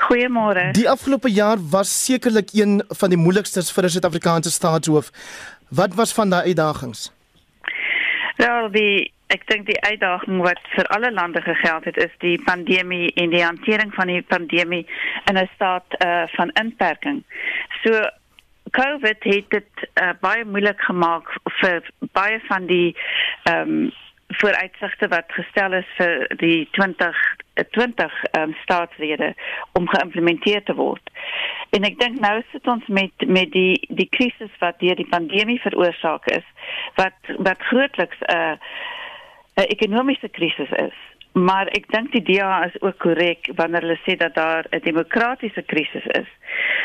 [0.07, 0.71] Goeiemôre.
[0.79, 5.11] Die afgelope jaar was sekerlik een van die moeilikstes vir 'n Suid-Afrikaanse staatshoof.
[5.69, 7.11] Wat was van daai uitdagings?
[8.37, 13.13] Wel, die ek dink die uitdaging wat vir alle lande gegeld het is die pandemie
[13.17, 14.85] en die hantering van die pandemie
[15.31, 17.23] in 'n staat uh, van inperking.
[17.83, 18.03] So
[18.71, 21.29] COVID het dit uh, baie moeilik gemaak
[21.61, 22.97] vir baie van die
[23.43, 23.93] ehm um,
[24.33, 29.35] vooruitsigte wat gestel is vir die 2020 ehm um, staatsrede
[29.73, 31.11] om geïmplementeer te word.
[31.71, 35.61] En ek dink nou sit ons met met die die krisis wat deur die pandemie
[35.61, 36.49] veroorsaak is
[37.01, 38.57] wat wat grootliks 'n uh,
[39.55, 40.99] 'n ekonomiese krisis is.
[41.33, 45.63] Maar ek dink die DA is ook korrek wanneer hulle sê dat daar 'n demokratiese
[45.63, 46.29] krisis is.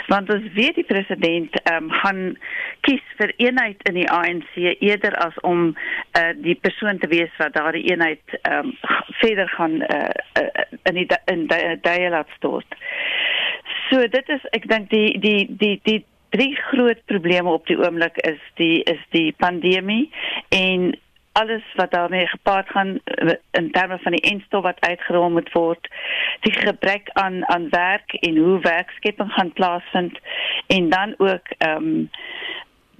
[0.07, 2.37] Want ons weet die president ehm um, gaan
[2.79, 5.75] kies vir eenheid in die ANC eerder as om
[6.19, 8.77] uh, die persoon te wees wat daardie eenheid ehm um,
[9.07, 12.75] verder gaan uh, uh, in die in die dae laat stort.
[13.89, 18.17] So dit is ek dink die die die die drie groot probleme op die oomblik
[18.17, 20.11] is die is die pandemie
[20.49, 20.95] en
[21.41, 25.87] alles wat daarmee gepaard gaan eh, in terme van die instof wat uitgerol moet word
[26.45, 30.19] die gebrek aan aan werk en hoe werkskepping gaan plaasvind
[30.67, 32.09] en dan ook ehm um,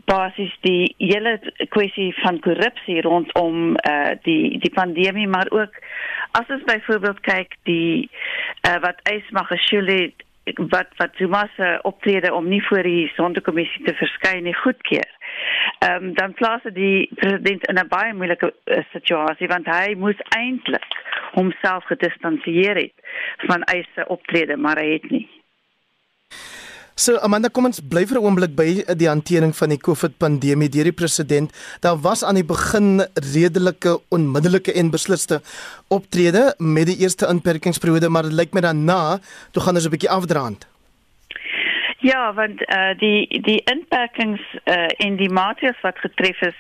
[0.08, 1.34] basis die hele
[1.70, 5.74] kwessie van korrupsie rondom eh uh, die die pandemie maar ook
[6.32, 8.10] as ons byvoorbeeld kyk die
[8.62, 10.14] eh uh, wat Ysmagashule
[10.56, 15.17] wat wat Zuma se optrede om nie voor die sondekommissie te verskyn nie goedkeur.
[15.80, 19.96] Ehm um, dan plaas hy die president in 'n baie moeilike uh, situasie want hy
[19.96, 20.86] moes eintlik
[21.34, 22.94] homself gedistansieer het
[23.48, 25.28] van eise optrede, maar hy het nie.
[26.98, 30.70] So Amanda, kom ons bly vir 'n oomblik by die hantering van die COVID pandemie
[30.70, 31.54] deur die president.
[31.80, 35.42] Daar was aan die begin redelike onmiddellike en beslisste
[35.90, 39.20] optrede met die eerste inperkingsperiode, maar dit lyk my dan na,
[39.52, 40.66] toe gaan ons 'n bietjie afdraand.
[42.00, 46.60] Ja, want uh, die die inperkings uh, en die maatreëls wat getref is,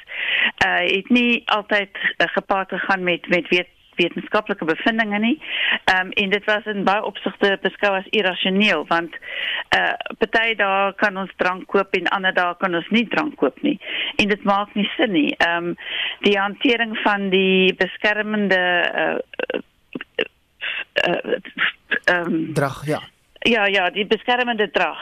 [0.66, 5.42] uh, het nie altyd uh, gepaard gegaan met met weet wetenskaplike bevindinge nie.
[5.84, 9.16] Ehm um, en dit was in baie opsigte beskou as irrasioneel want
[9.70, 13.36] eh uh, party daar kan ons drank koop en ander daar kan ons nie drank
[13.36, 13.80] koop nie.
[14.16, 15.36] En dit maak nie sin nie.
[15.38, 15.76] Ehm um,
[16.20, 18.64] die hantering van die beskermende
[19.04, 19.18] eh
[19.54, 19.62] uh,
[20.94, 23.02] ehm uh, um, drag ja.
[23.48, 25.00] Ja ja, die beskermende drag.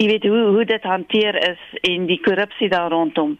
[0.00, 3.34] Jy weet hoe hoe dit hanteer is en die korrupsie daar rondom.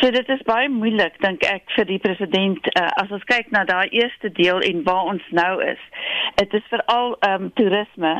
[0.00, 3.62] So dit is baie moeilik dink ek vir die president uh, as ons kyk na
[3.68, 5.84] daai eerste deel en waar ons nou is.
[6.40, 8.14] Dit is veral ehm um, toerisme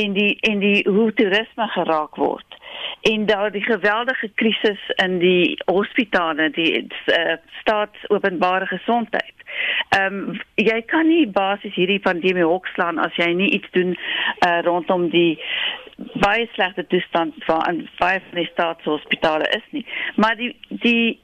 [0.00, 2.58] en die en die hoe toerisme geraak word.
[3.12, 9.34] En daar die geweldige krisis in die hospitale, die uh, staatsopenbare gesondheid.
[9.88, 14.58] Ehm um, jy kan nie basies hierdie pandemie hokslaan as jy nie iets doen uh,
[14.66, 15.38] rondom die
[15.96, 19.86] baie slegte toestand van baie van die staatshospitale is nie.
[20.16, 21.20] Maar die die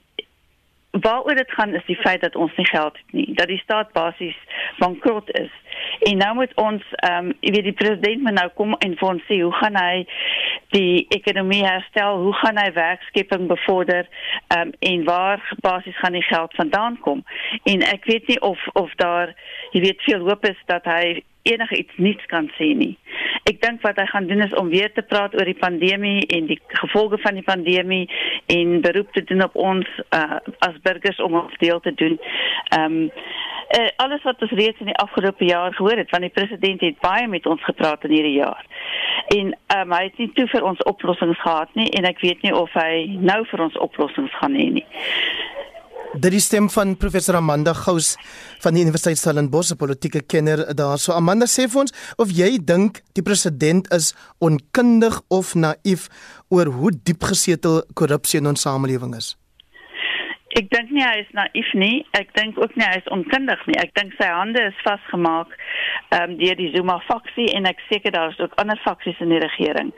[0.91, 3.93] waaroor dit gaan is die feit dat ons nie geld het nie, dat die staat
[3.93, 4.37] basies
[4.79, 5.51] bankrot is.
[6.09, 9.29] En nou moet ons ehm um, weet die president moet nou kom en vir ons
[9.29, 10.05] sê hoe gaan hy
[10.73, 14.09] die ekonomie herstel, hoe gaan hy werkskepping bevorder
[14.57, 17.25] um, en waar basies gaan die geld vandaan kom?
[17.69, 19.35] En ek weet nie of of daar
[19.73, 22.93] jy weet veel hoop is dat hy enige iets niets kan sê nie.
[23.51, 26.47] Ek dink wat hy gaan doen is om weer te praat oor die pandemie en
[26.51, 28.05] die gevolge van die pandemie
[28.55, 32.19] en beroep te doen op ons uh, as burgers om ons deel te doen.
[32.71, 33.11] Ehm um,
[33.79, 36.99] uh, alles wat ons reeds in die afgelope jaar gehoor het, want die president het
[37.01, 38.67] baie met ons gepraat in hierdie jaar.
[39.37, 42.55] En um, hy het nie toe vir ons oplossings gehad nie en ek weet nie
[42.57, 44.87] of hy nou vir ons oplossings gaan hê nie.
[46.13, 48.19] Dit is stem van professor Amanda Gous
[48.61, 50.99] van die Universiteit Stellenbosch, politieke kenner daar.
[51.01, 54.13] So Amanda sê vir ons of jy dink die president is
[54.45, 56.11] onkundig of naïef
[56.53, 59.33] oor hoe diep gesetel korrupsie in ons samelewing is.
[60.59, 62.03] Ek dink nie hy is naïef nie.
[62.19, 63.79] Ek dink ook nie hy is onkundig nie.
[63.81, 65.55] Ek dink sy hande is vasgemaak
[66.13, 69.33] ehm um, deur die Zuma faksie en ek seker daar is ook ander faksies in
[69.33, 69.95] die regering.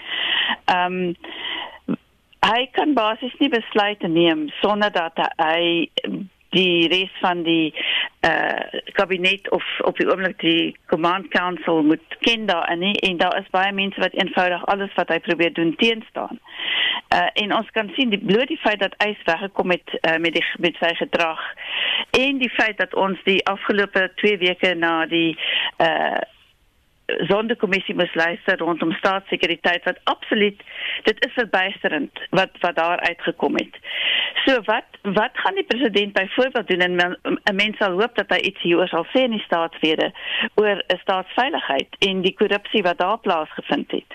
[0.71, 1.99] Ehm um,
[2.45, 5.89] hy kan basies nie besluite neem sonder dat hy
[6.55, 7.75] die res van die
[8.21, 12.95] eh uh, kabinet of op die oomblik die command council moet ken daar en nie,
[13.09, 16.41] en daar is baie mense wat eenvoudig alles wat hy probeer doen teenstaan.
[17.15, 20.35] Uh, en ons kan sien die bloot die feit dat hy weggekom het uh, met
[20.35, 21.43] die met sy gedrag
[22.19, 25.37] en die feit dat ons die afgelope 2 weke na die
[25.79, 26.23] uh,
[27.07, 30.63] sonderkommissie moet luister rondom staatssekuriteit wat absoluut
[31.03, 33.77] dit is verbuisterend wat wat daar uitgekom het.
[34.45, 38.39] So wat wat gaan die president byvoorbeeld doen en 'n mens sal hoop dat hy
[38.39, 40.13] iets hieroor sal sê in die staatsrede
[40.55, 44.11] oor 'n staatsveiligheid en die korrupsie wat daar plaasgevind het.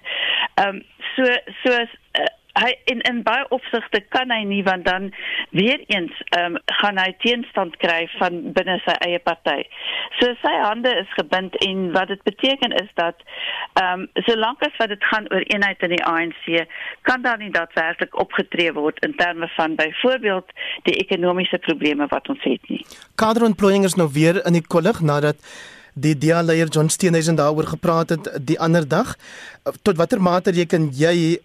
[0.55, 0.83] Ehm um,
[1.15, 1.23] so
[1.63, 2.25] so uh,
[2.61, 5.09] hy in in baie opsigte kan hy nie want dan
[5.55, 9.63] weer eens um, gaan hy teenstand kry van binne sy eie party.
[10.19, 13.23] So sy hande is gebind en wat dit beteken is dat
[13.79, 16.45] ehm um, solank as wat dit gaan oor eenheid in die ANC
[17.07, 22.43] kan daar nie daadwerklik opgetree word in terme van byvoorbeeld die ekonomiese probleme wat ons
[22.43, 22.85] het nie.
[23.15, 25.37] Kaderontplooiing is nou weer in die kollig nadat
[25.99, 29.15] die DA-leier John Steenhuisen daaroor gepraat het die ander dag.
[29.81, 31.39] Tot watter mate reken jy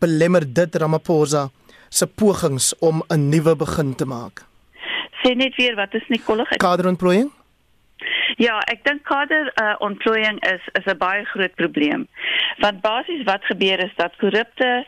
[0.00, 1.48] belemmer dit Ramaphosa
[1.88, 4.44] se pogings om 'n nuwe begin te maak.
[5.22, 6.46] Sê net weer wat is Nicole?
[6.56, 7.30] Kaderontplooiing?
[8.36, 12.08] Ja, ek dink kader uh, ontplooiing is is 'n baie groot probleem.
[12.58, 14.84] Want basies wat gebeur is dat korrupte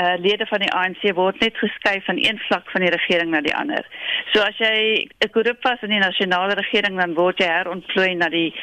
[0.00, 3.40] uh, lede van die ANC word net geskuif van een vlak van die regering na
[3.40, 3.86] die ander.
[4.32, 8.28] So as jy 'n korrup was in die nasionale regering dan word jy herontplooi na
[8.28, 8.54] die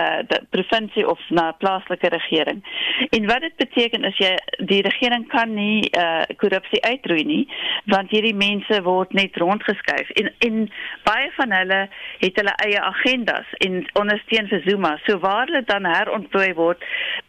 [0.00, 2.62] uh die provinsie of na plaaslike regering.
[3.10, 7.48] En wat dit beteken is jy die regering kan nie uh korrupsie uitroei nie
[7.84, 10.70] want hierdie mense word net rondgeskuif en en
[11.04, 11.80] baie van hulle
[12.18, 14.94] het hulle eie agendas en ondersteun vir Zuma.
[15.06, 16.82] So waar hulle dan herontplooi word,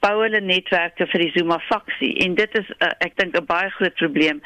[0.03, 3.69] bou hulle netwerke vir die Zuma faksie en dit is uh, ek dink 'n baie
[3.77, 4.41] groot probleem.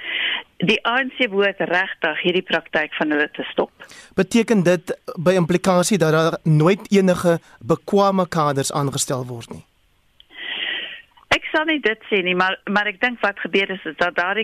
[0.59, 3.71] Die ANC moet regtig hierdie praktyk van hulle te stop.
[4.15, 9.68] Beteken dit by implikasie dat daar nooit enige bekwame kaders aangestel word nie?
[11.59, 14.39] Sal nie dit sê nie, maar maar ek dink wat gebeur is, is dat daar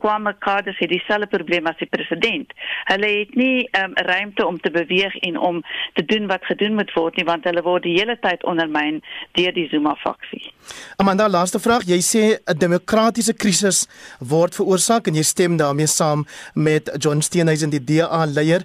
[0.00, 2.52] kwame kaders het dieselfde probleem as die president.
[2.88, 5.62] Hulle het nie um, ruimte om te beweeg en om
[5.98, 9.00] te doen wat gedoen moet word nie, want hulle word die hele tyd ondermyn
[9.38, 10.42] deur die Zuma faksie.
[11.02, 13.88] Amanda, laaste vraag, jy sê 'n demokratiese krisis
[14.20, 18.62] word veroorsaak en jy stem daarmee saam met John Steenhuisen die DA leier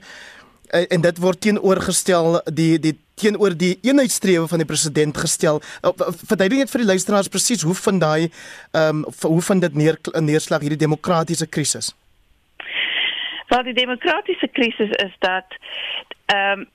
[0.72, 5.62] en dit word teenoorgestel die die teenoor die eenheidstrewe van die president gestel.
[5.82, 5.92] Uh,
[6.28, 8.30] verduidelik net vir die luisteraars presies hoe van daai
[8.72, 11.94] ehm um, hoe van dit neer neerslag hierdie demokratiese krisis.
[13.48, 15.60] Wel die demokratiese krisis is dat
[16.26, 16.68] ehm um,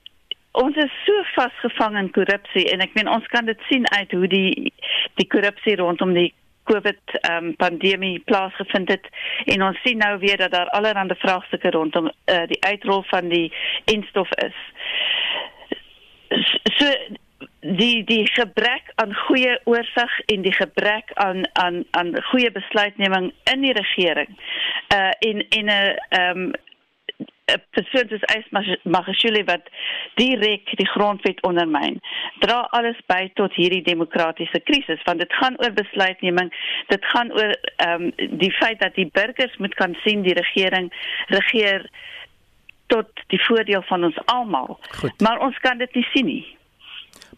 [0.51, 4.27] ons is so vasgevang in korrupsie en ek meen ons kan dit sien uit hoe
[4.27, 4.73] die
[5.19, 6.33] die korrupsie rondom die
[6.69, 9.07] COVID um, pandemie plaasgevind het
[9.53, 13.47] en ons sien nou weer dat daar allerlei vraagstukke rondom uh, die uitrol van die
[13.85, 14.57] instof is
[16.77, 16.87] so
[17.61, 23.61] die die gebrek aan goeie oorsig en die gebrek aan aan aan goeie besluitneming in
[23.61, 24.35] die regering
[24.95, 26.51] uh en en 'n um
[27.51, 29.69] 'n persoon soos Ys Magashule wat
[30.19, 31.99] direk die grondwet ondermyn,
[32.43, 36.51] dra alles by tot hierdie demokratiese krisis want dit gaan oor besluitneming,
[36.93, 40.91] dit gaan oor ehm um, die feit dat die burgers moet kan sien die regering
[41.27, 41.89] regeer
[42.91, 44.79] tot die voordeel van ons almal.
[45.23, 46.43] Maar ons kan dit nie sien nie.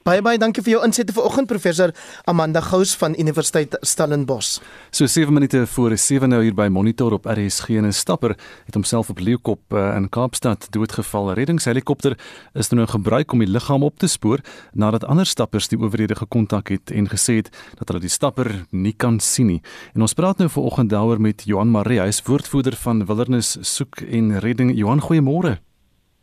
[0.04, 1.94] Baie baie dankie vir jou insette vanoggend professor
[2.28, 4.58] Amanda Gous van Universiteit Stellenbosch.
[4.92, 8.36] So 7 minute voor 7 nou hier by Monitor op RSG en 'n stapper
[8.66, 11.30] het homself op Leeukop uh, in Kaapstad doodgeval.
[11.30, 12.18] 'n Reddingshelikopter
[12.54, 14.40] is nou gebruik om die liggaam op te spoor
[14.74, 17.50] nadat ander stappers die owerhede gekontak het en gesê het
[17.80, 19.62] dat hulle die stapper nie kan sien nie.
[19.96, 24.02] En ons praat nou vanoggend daaroor met Johan Marie, hy is woordvoerder van Wilderness Soek
[24.02, 24.76] en Redding.
[24.76, 25.60] Johan, goeiemôre.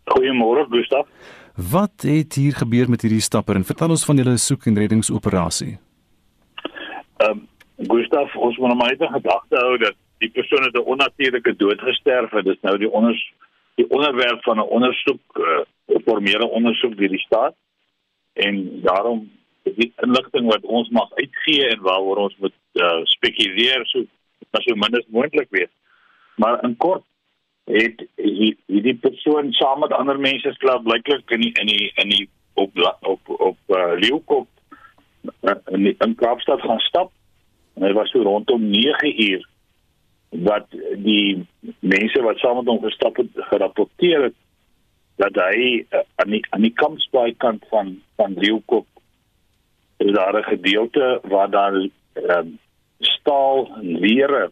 [0.05, 1.07] Goeiemôre, Gustaf.
[1.69, 5.75] Wat het hier gebeur met hierdie stapper en vertel ons van julle soek en reddingsoperasie?
[7.21, 7.49] Ehm um,
[7.81, 12.33] Gustav, ons moet maar net gedagte hou dat die persoon het 'n onnatuurlike dood gesterf
[12.33, 13.33] en dit is nou die onders
[13.75, 17.55] die onderwerp van 'n ondersoek, eh, 'n uh, formele ondersoek deur die staat.
[18.33, 19.31] En daarom
[19.63, 24.05] is die inligting wat ons mag uitgee en waaroor ons moet uh, spekuleer so
[24.51, 25.73] as so min as moontlik wees.
[26.37, 27.05] Maar in kort
[27.71, 32.29] het hierdie persoon saam met ander mense slaap blyklik in die, in die in die
[32.55, 34.49] op op op uh, Leeukop
[35.43, 37.13] uh, in die, in Kaapstad gaan stap.
[37.75, 39.47] En hy was so rondom 9 uur
[40.31, 40.67] wat
[41.03, 41.47] die
[41.81, 44.39] mense wat saam met hom gestap het gerapporteer het
[45.21, 48.87] dat hy uh, aan die aan die kampspaai kant van van Leeukop
[50.01, 52.47] is daar 'n gedeelte waar daar uh,
[52.99, 54.51] staal en leere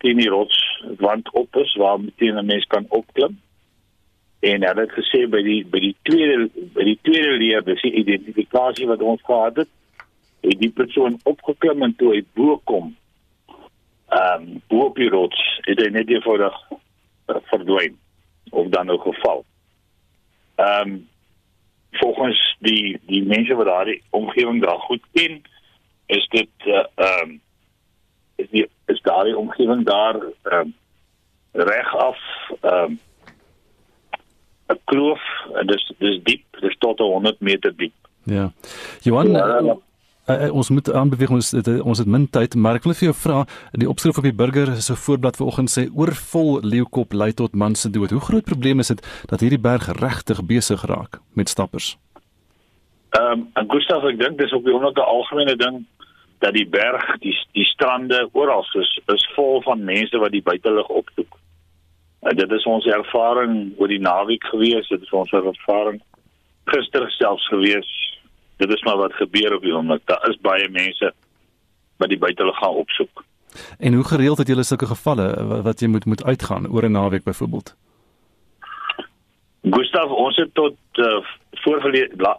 [0.00, 3.40] teen die rotswand op is waar meteen 'n mens kan opklim.
[4.40, 7.92] En hulle het gesê by die by die tweede by die tweede leer, dis die
[7.92, 9.68] identifikasie wat ons gehad het,
[10.40, 12.96] het die persoon opgeklim en toe hy bo kom.
[14.08, 17.98] Ehm um, bo op die rots het hy net eenvoudig uh, verdwyn
[18.50, 19.44] of dan nou geval.
[20.56, 21.08] Ehm um,
[22.00, 25.42] volgens die die mense wat daardie omgewing daar goed ken,
[26.06, 27.40] is dit eh, ehm uh, um,
[28.40, 30.74] is die is daardie omgewing daar ehm um,
[31.52, 32.18] reg af
[32.60, 32.98] ehm um,
[34.70, 35.22] 'n kloof
[35.54, 37.94] en dis dis diep, dis tot 100 meter diep.
[38.22, 38.50] Ja.
[39.00, 39.74] Johan ja, uh,
[40.26, 43.16] uh, ons moet aanbeweeg ons het, ons het min tyd, maar ek wil vir jou
[43.22, 47.56] vra, die opskrif op die burger is so voorblad vanoggend sê oorvol leeukop lei tot
[47.56, 48.14] man se dood.
[48.14, 51.96] Hoe groot probleem is dit dat hierdie berg regtig besig raak met stappers?
[53.18, 55.82] Ehm um, en Gustav, ek dink dis op die honderde algemene ding
[56.40, 60.88] dat die berg, die die strande oral is is vol van mense wat die buitelug
[60.88, 61.38] opsoek.
[62.20, 66.00] En dit is ons ervaring oor die naweek gewees, dit is ons ervaring
[66.70, 67.90] gister selfs gewees.
[68.56, 70.04] Dit is maar wat gebeur op die oomblik.
[70.04, 71.12] Daar is baie mense
[71.96, 73.24] wat die buitelug gaan opsoek.
[73.78, 75.28] En hoe gereeld het julle sulke gevalle
[75.64, 77.74] wat jy moet moet uitgaan oor 'n naweek byvoorbeeld?
[79.62, 81.20] Gustav, ons het tot uh,
[81.50, 81.92] voor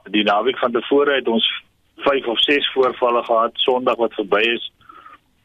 [0.09, 1.45] die naweek van tevore het ons
[2.01, 3.51] 5 of 6 voorvalle gehad.
[3.53, 4.71] Sondag wat verby is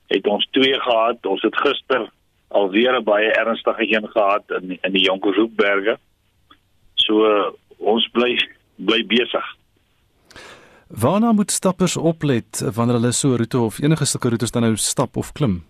[0.06, 1.26] het ons 2 gehad.
[1.26, 2.10] Ons het gister
[2.48, 5.98] alweer 'n baie ernstige een gehad in in die Jonkershoekberge
[6.94, 7.14] so
[7.78, 8.38] ons bly
[8.76, 9.56] bly besig
[10.86, 14.76] Waarna moet stappers oplet wanneer hulle so 'n roete of enige sulke roetes dan nou
[14.76, 15.64] stap of klim?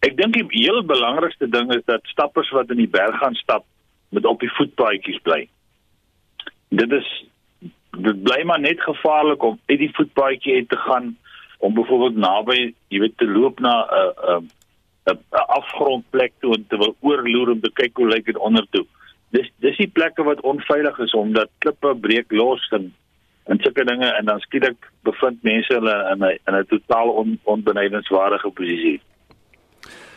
[0.00, 3.64] Ek dink die heel belangrikste ding is dat stappers wat in die berg gaan stap
[4.08, 5.48] moet op die voetpaadjies bly.
[6.68, 7.24] Dit is
[8.02, 11.16] dit bly maar net gevaarlik om uit die voetpaadjie uit te gaan
[11.58, 16.32] om byvoorbeeld naby, jy weet, te loop na 'n uh, 'n uh, 'n uh, afgrondplek
[16.40, 18.86] toe en te wil oorloer om te kyk hoe lyk dit onder toe.
[19.30, 22.92] Dis dis die plekke wat onveilig is omdat klippe breek los en
[23.44, 27.38] en sulke dinge en dan skielik bevind mense hulle in 'n in 'n totaal on,
[27.42, 29.00] onbenadigingswaardige posisie.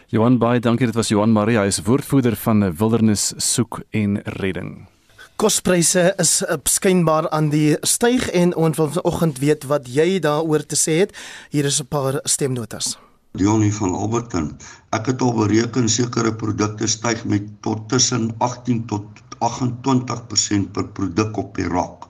[0.08, 0.86] Johan Bey, dankie.
[0.86, 4.97] Dit was Johan Marie, hy is woordvoerder van Wilderness Soek en Redding.
[5.38, 6.32] Kospryse is
[6.66, 11.14] skynbaar aan die styg en ons wil vanoggend weet wat jy daaroor te sê het.
[11.54, 12.98] Hier is 'n paar stemnotas.
[13.38, 14.58] Dionie van Alberton.
[14.98, 19.06] Ek het al bereken sekere produkte styg met tot tussen 18 tot
[19.38, 22.10] 28% per produk op die rak.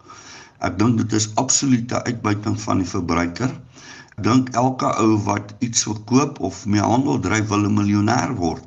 [0.59, 3.51] Ek dink dit is absolute uitbuiting van die verbruiker.
[4.15, 8.63] Ek dink elke ou wat iets verkoop of mee handel dryf wil 'n miljonair word.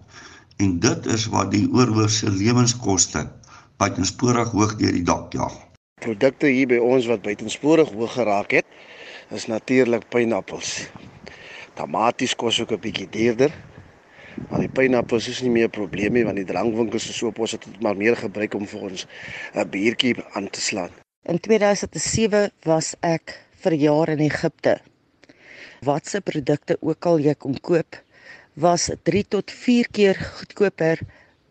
[0.56, 3.39] En dit is wat die oorhoofse lewenskoste
[3.80, 5.56] buitensporig hoog deur die dak jaag.
[6.04, 8.68] Produkte hier by ons wat buitensporig hoog geraak het,
[9.32, 10.90] is natuurlik pineappels.
[11.78, 13.52] Tamaties kos ook 'n bietjie duurder.
[14.48, 17.38] Maar die pineappels is nie meer 'n probleem nie want die drankwinkels is so op
[17.38, 19.06] ons het dit maar meer gebruik om vir ons
[19.54, 20.90] 'n biertjie aan te slaan.
[21.28, 24.80] In 2007 was ek vir jaar in Egipte.
[25.80, 28.02] Watse produkte ook al jy kon koop,
[28.54, 30.98] was 3 tot 4 keer goedkoper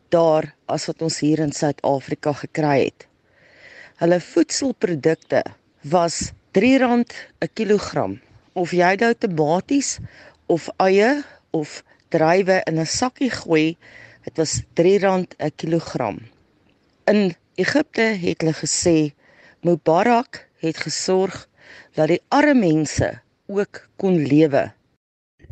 [0.10, 3.06] daar as wat ons hier in Suid-Afrika gekry het.
[4.00, 5.44] Hulle voedselprodukte
[5.82, 8.20] was R3 'n kilogram.
[8.54, 10.00] Of jy nou tomaties
[10.48, 13.78] of eie of druiwe in 'n sakkie gooi,
[14.24, 16.18] dit was R3 'n kilogram.
[17.06, 19.14] In Egipte het hulle gesê
[19.62, 21.48] Mubarak het gesorg
[21.96, 24.72] dat die arme mense ook kon lewe.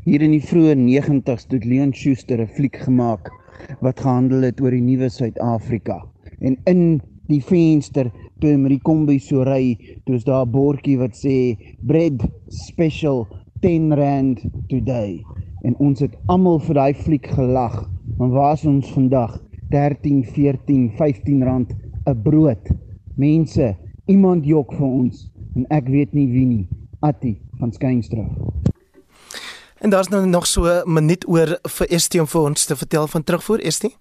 [0.07, 3.27] Hier in die vroeë 90's het Leon Schuster 'n fliek gemaak
[3.83, 5.97] wat gehandel het oor die nuwe Suid-Afrika.
[6.39, 8.07] En in die venster
[8.39, 13.27] toe met die kombi so ry, toe is daar 'n bordjie wat sê bread special
[13.59, 15.19] 10 rand today.
[15.63, 17.75] En ons het almal vir daai fliek gelag.
[18.17, 19.43] Maar waar is ons vandag?
[19.69, 22.63] 13, 14, 15 rand 'n brood.
[23.17, 26.67] Mense, iemand jok vir ons en ek weet nie wie nie.
[27.01, 28.66] Attie van Skynstraf.
[29.79, 33.07] En daar's nou nog so 'n minuut oor vir Estie om vir ons te vertel
[33.07, 33.95] van terugvoer Estie.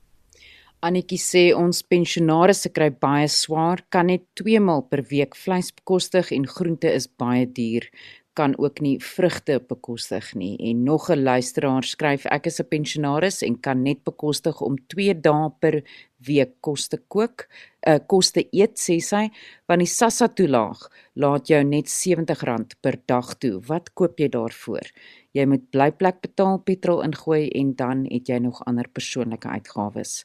[0.80, 6.30] Annetjie sê ons pensionaarsse kry baie swaar, kan net 2 maal per week vleis bekostig
[6.30, 7.90] en groente is baie duur
[8.36, 13.42] kan ook nie vrugte bekostig nie en nog 'n luisteraar skryf ek is 'n pensionaris
[13.42, 15.82] en kan net bekostig om 2 dae per
[16.24, 17.46] week kos te kook,
[17.86, 19.26] uh, kos te eet sê sy,
[19.68, 20.86] want die SASSA toelaag
[21.20, 23.60] laat jou net R70 per dag toe.
[23.68, 24.90] Wat koop jy daarvoor?
[25.36, 30.22] Jy moet blyplek betaal, petrol ingooi en dan het jy nog ander persoonlike uitgawes.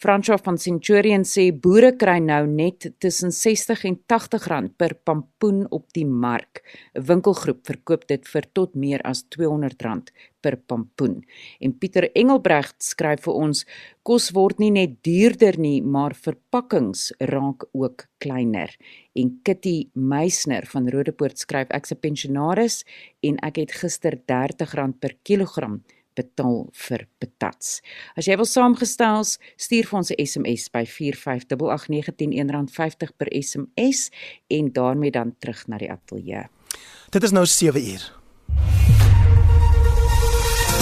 [0.00, 5.66] Franswa van Centurion sê boere kry nou net tussen 60 en 80 rand per pampoen
[5.70, 6.62] op die mark.
[6.96, 10.10] 'n Winkelgroep verkoop dit vir tot meer as 200 rand
[10.44, 11.22] per pampoen.
[11.64, 13.64] En Pieter Engelbregt skryf vir ons
[14.04, 18.72] kos word nie net duurder nie, maar verpakkings raak ook kleiner.
[19.16, 22.84] En Kitty Meisner van Rodepoort skryf ek's 'n pensionaris
[23.22, 25.82] en ek het gister R30 per kilogram
[26.14, 27.80] betaal vir patats.
[28.16, 29.24] As jy wil saamgestel,
[29.56, 34.10] stuur vir ons 'n SMS by 4588910 R50 per SMS
[34.48, 36.48] en daarmee dan terug na die ateljee.
[37.10, 38.22] Dit is nou 7 uur.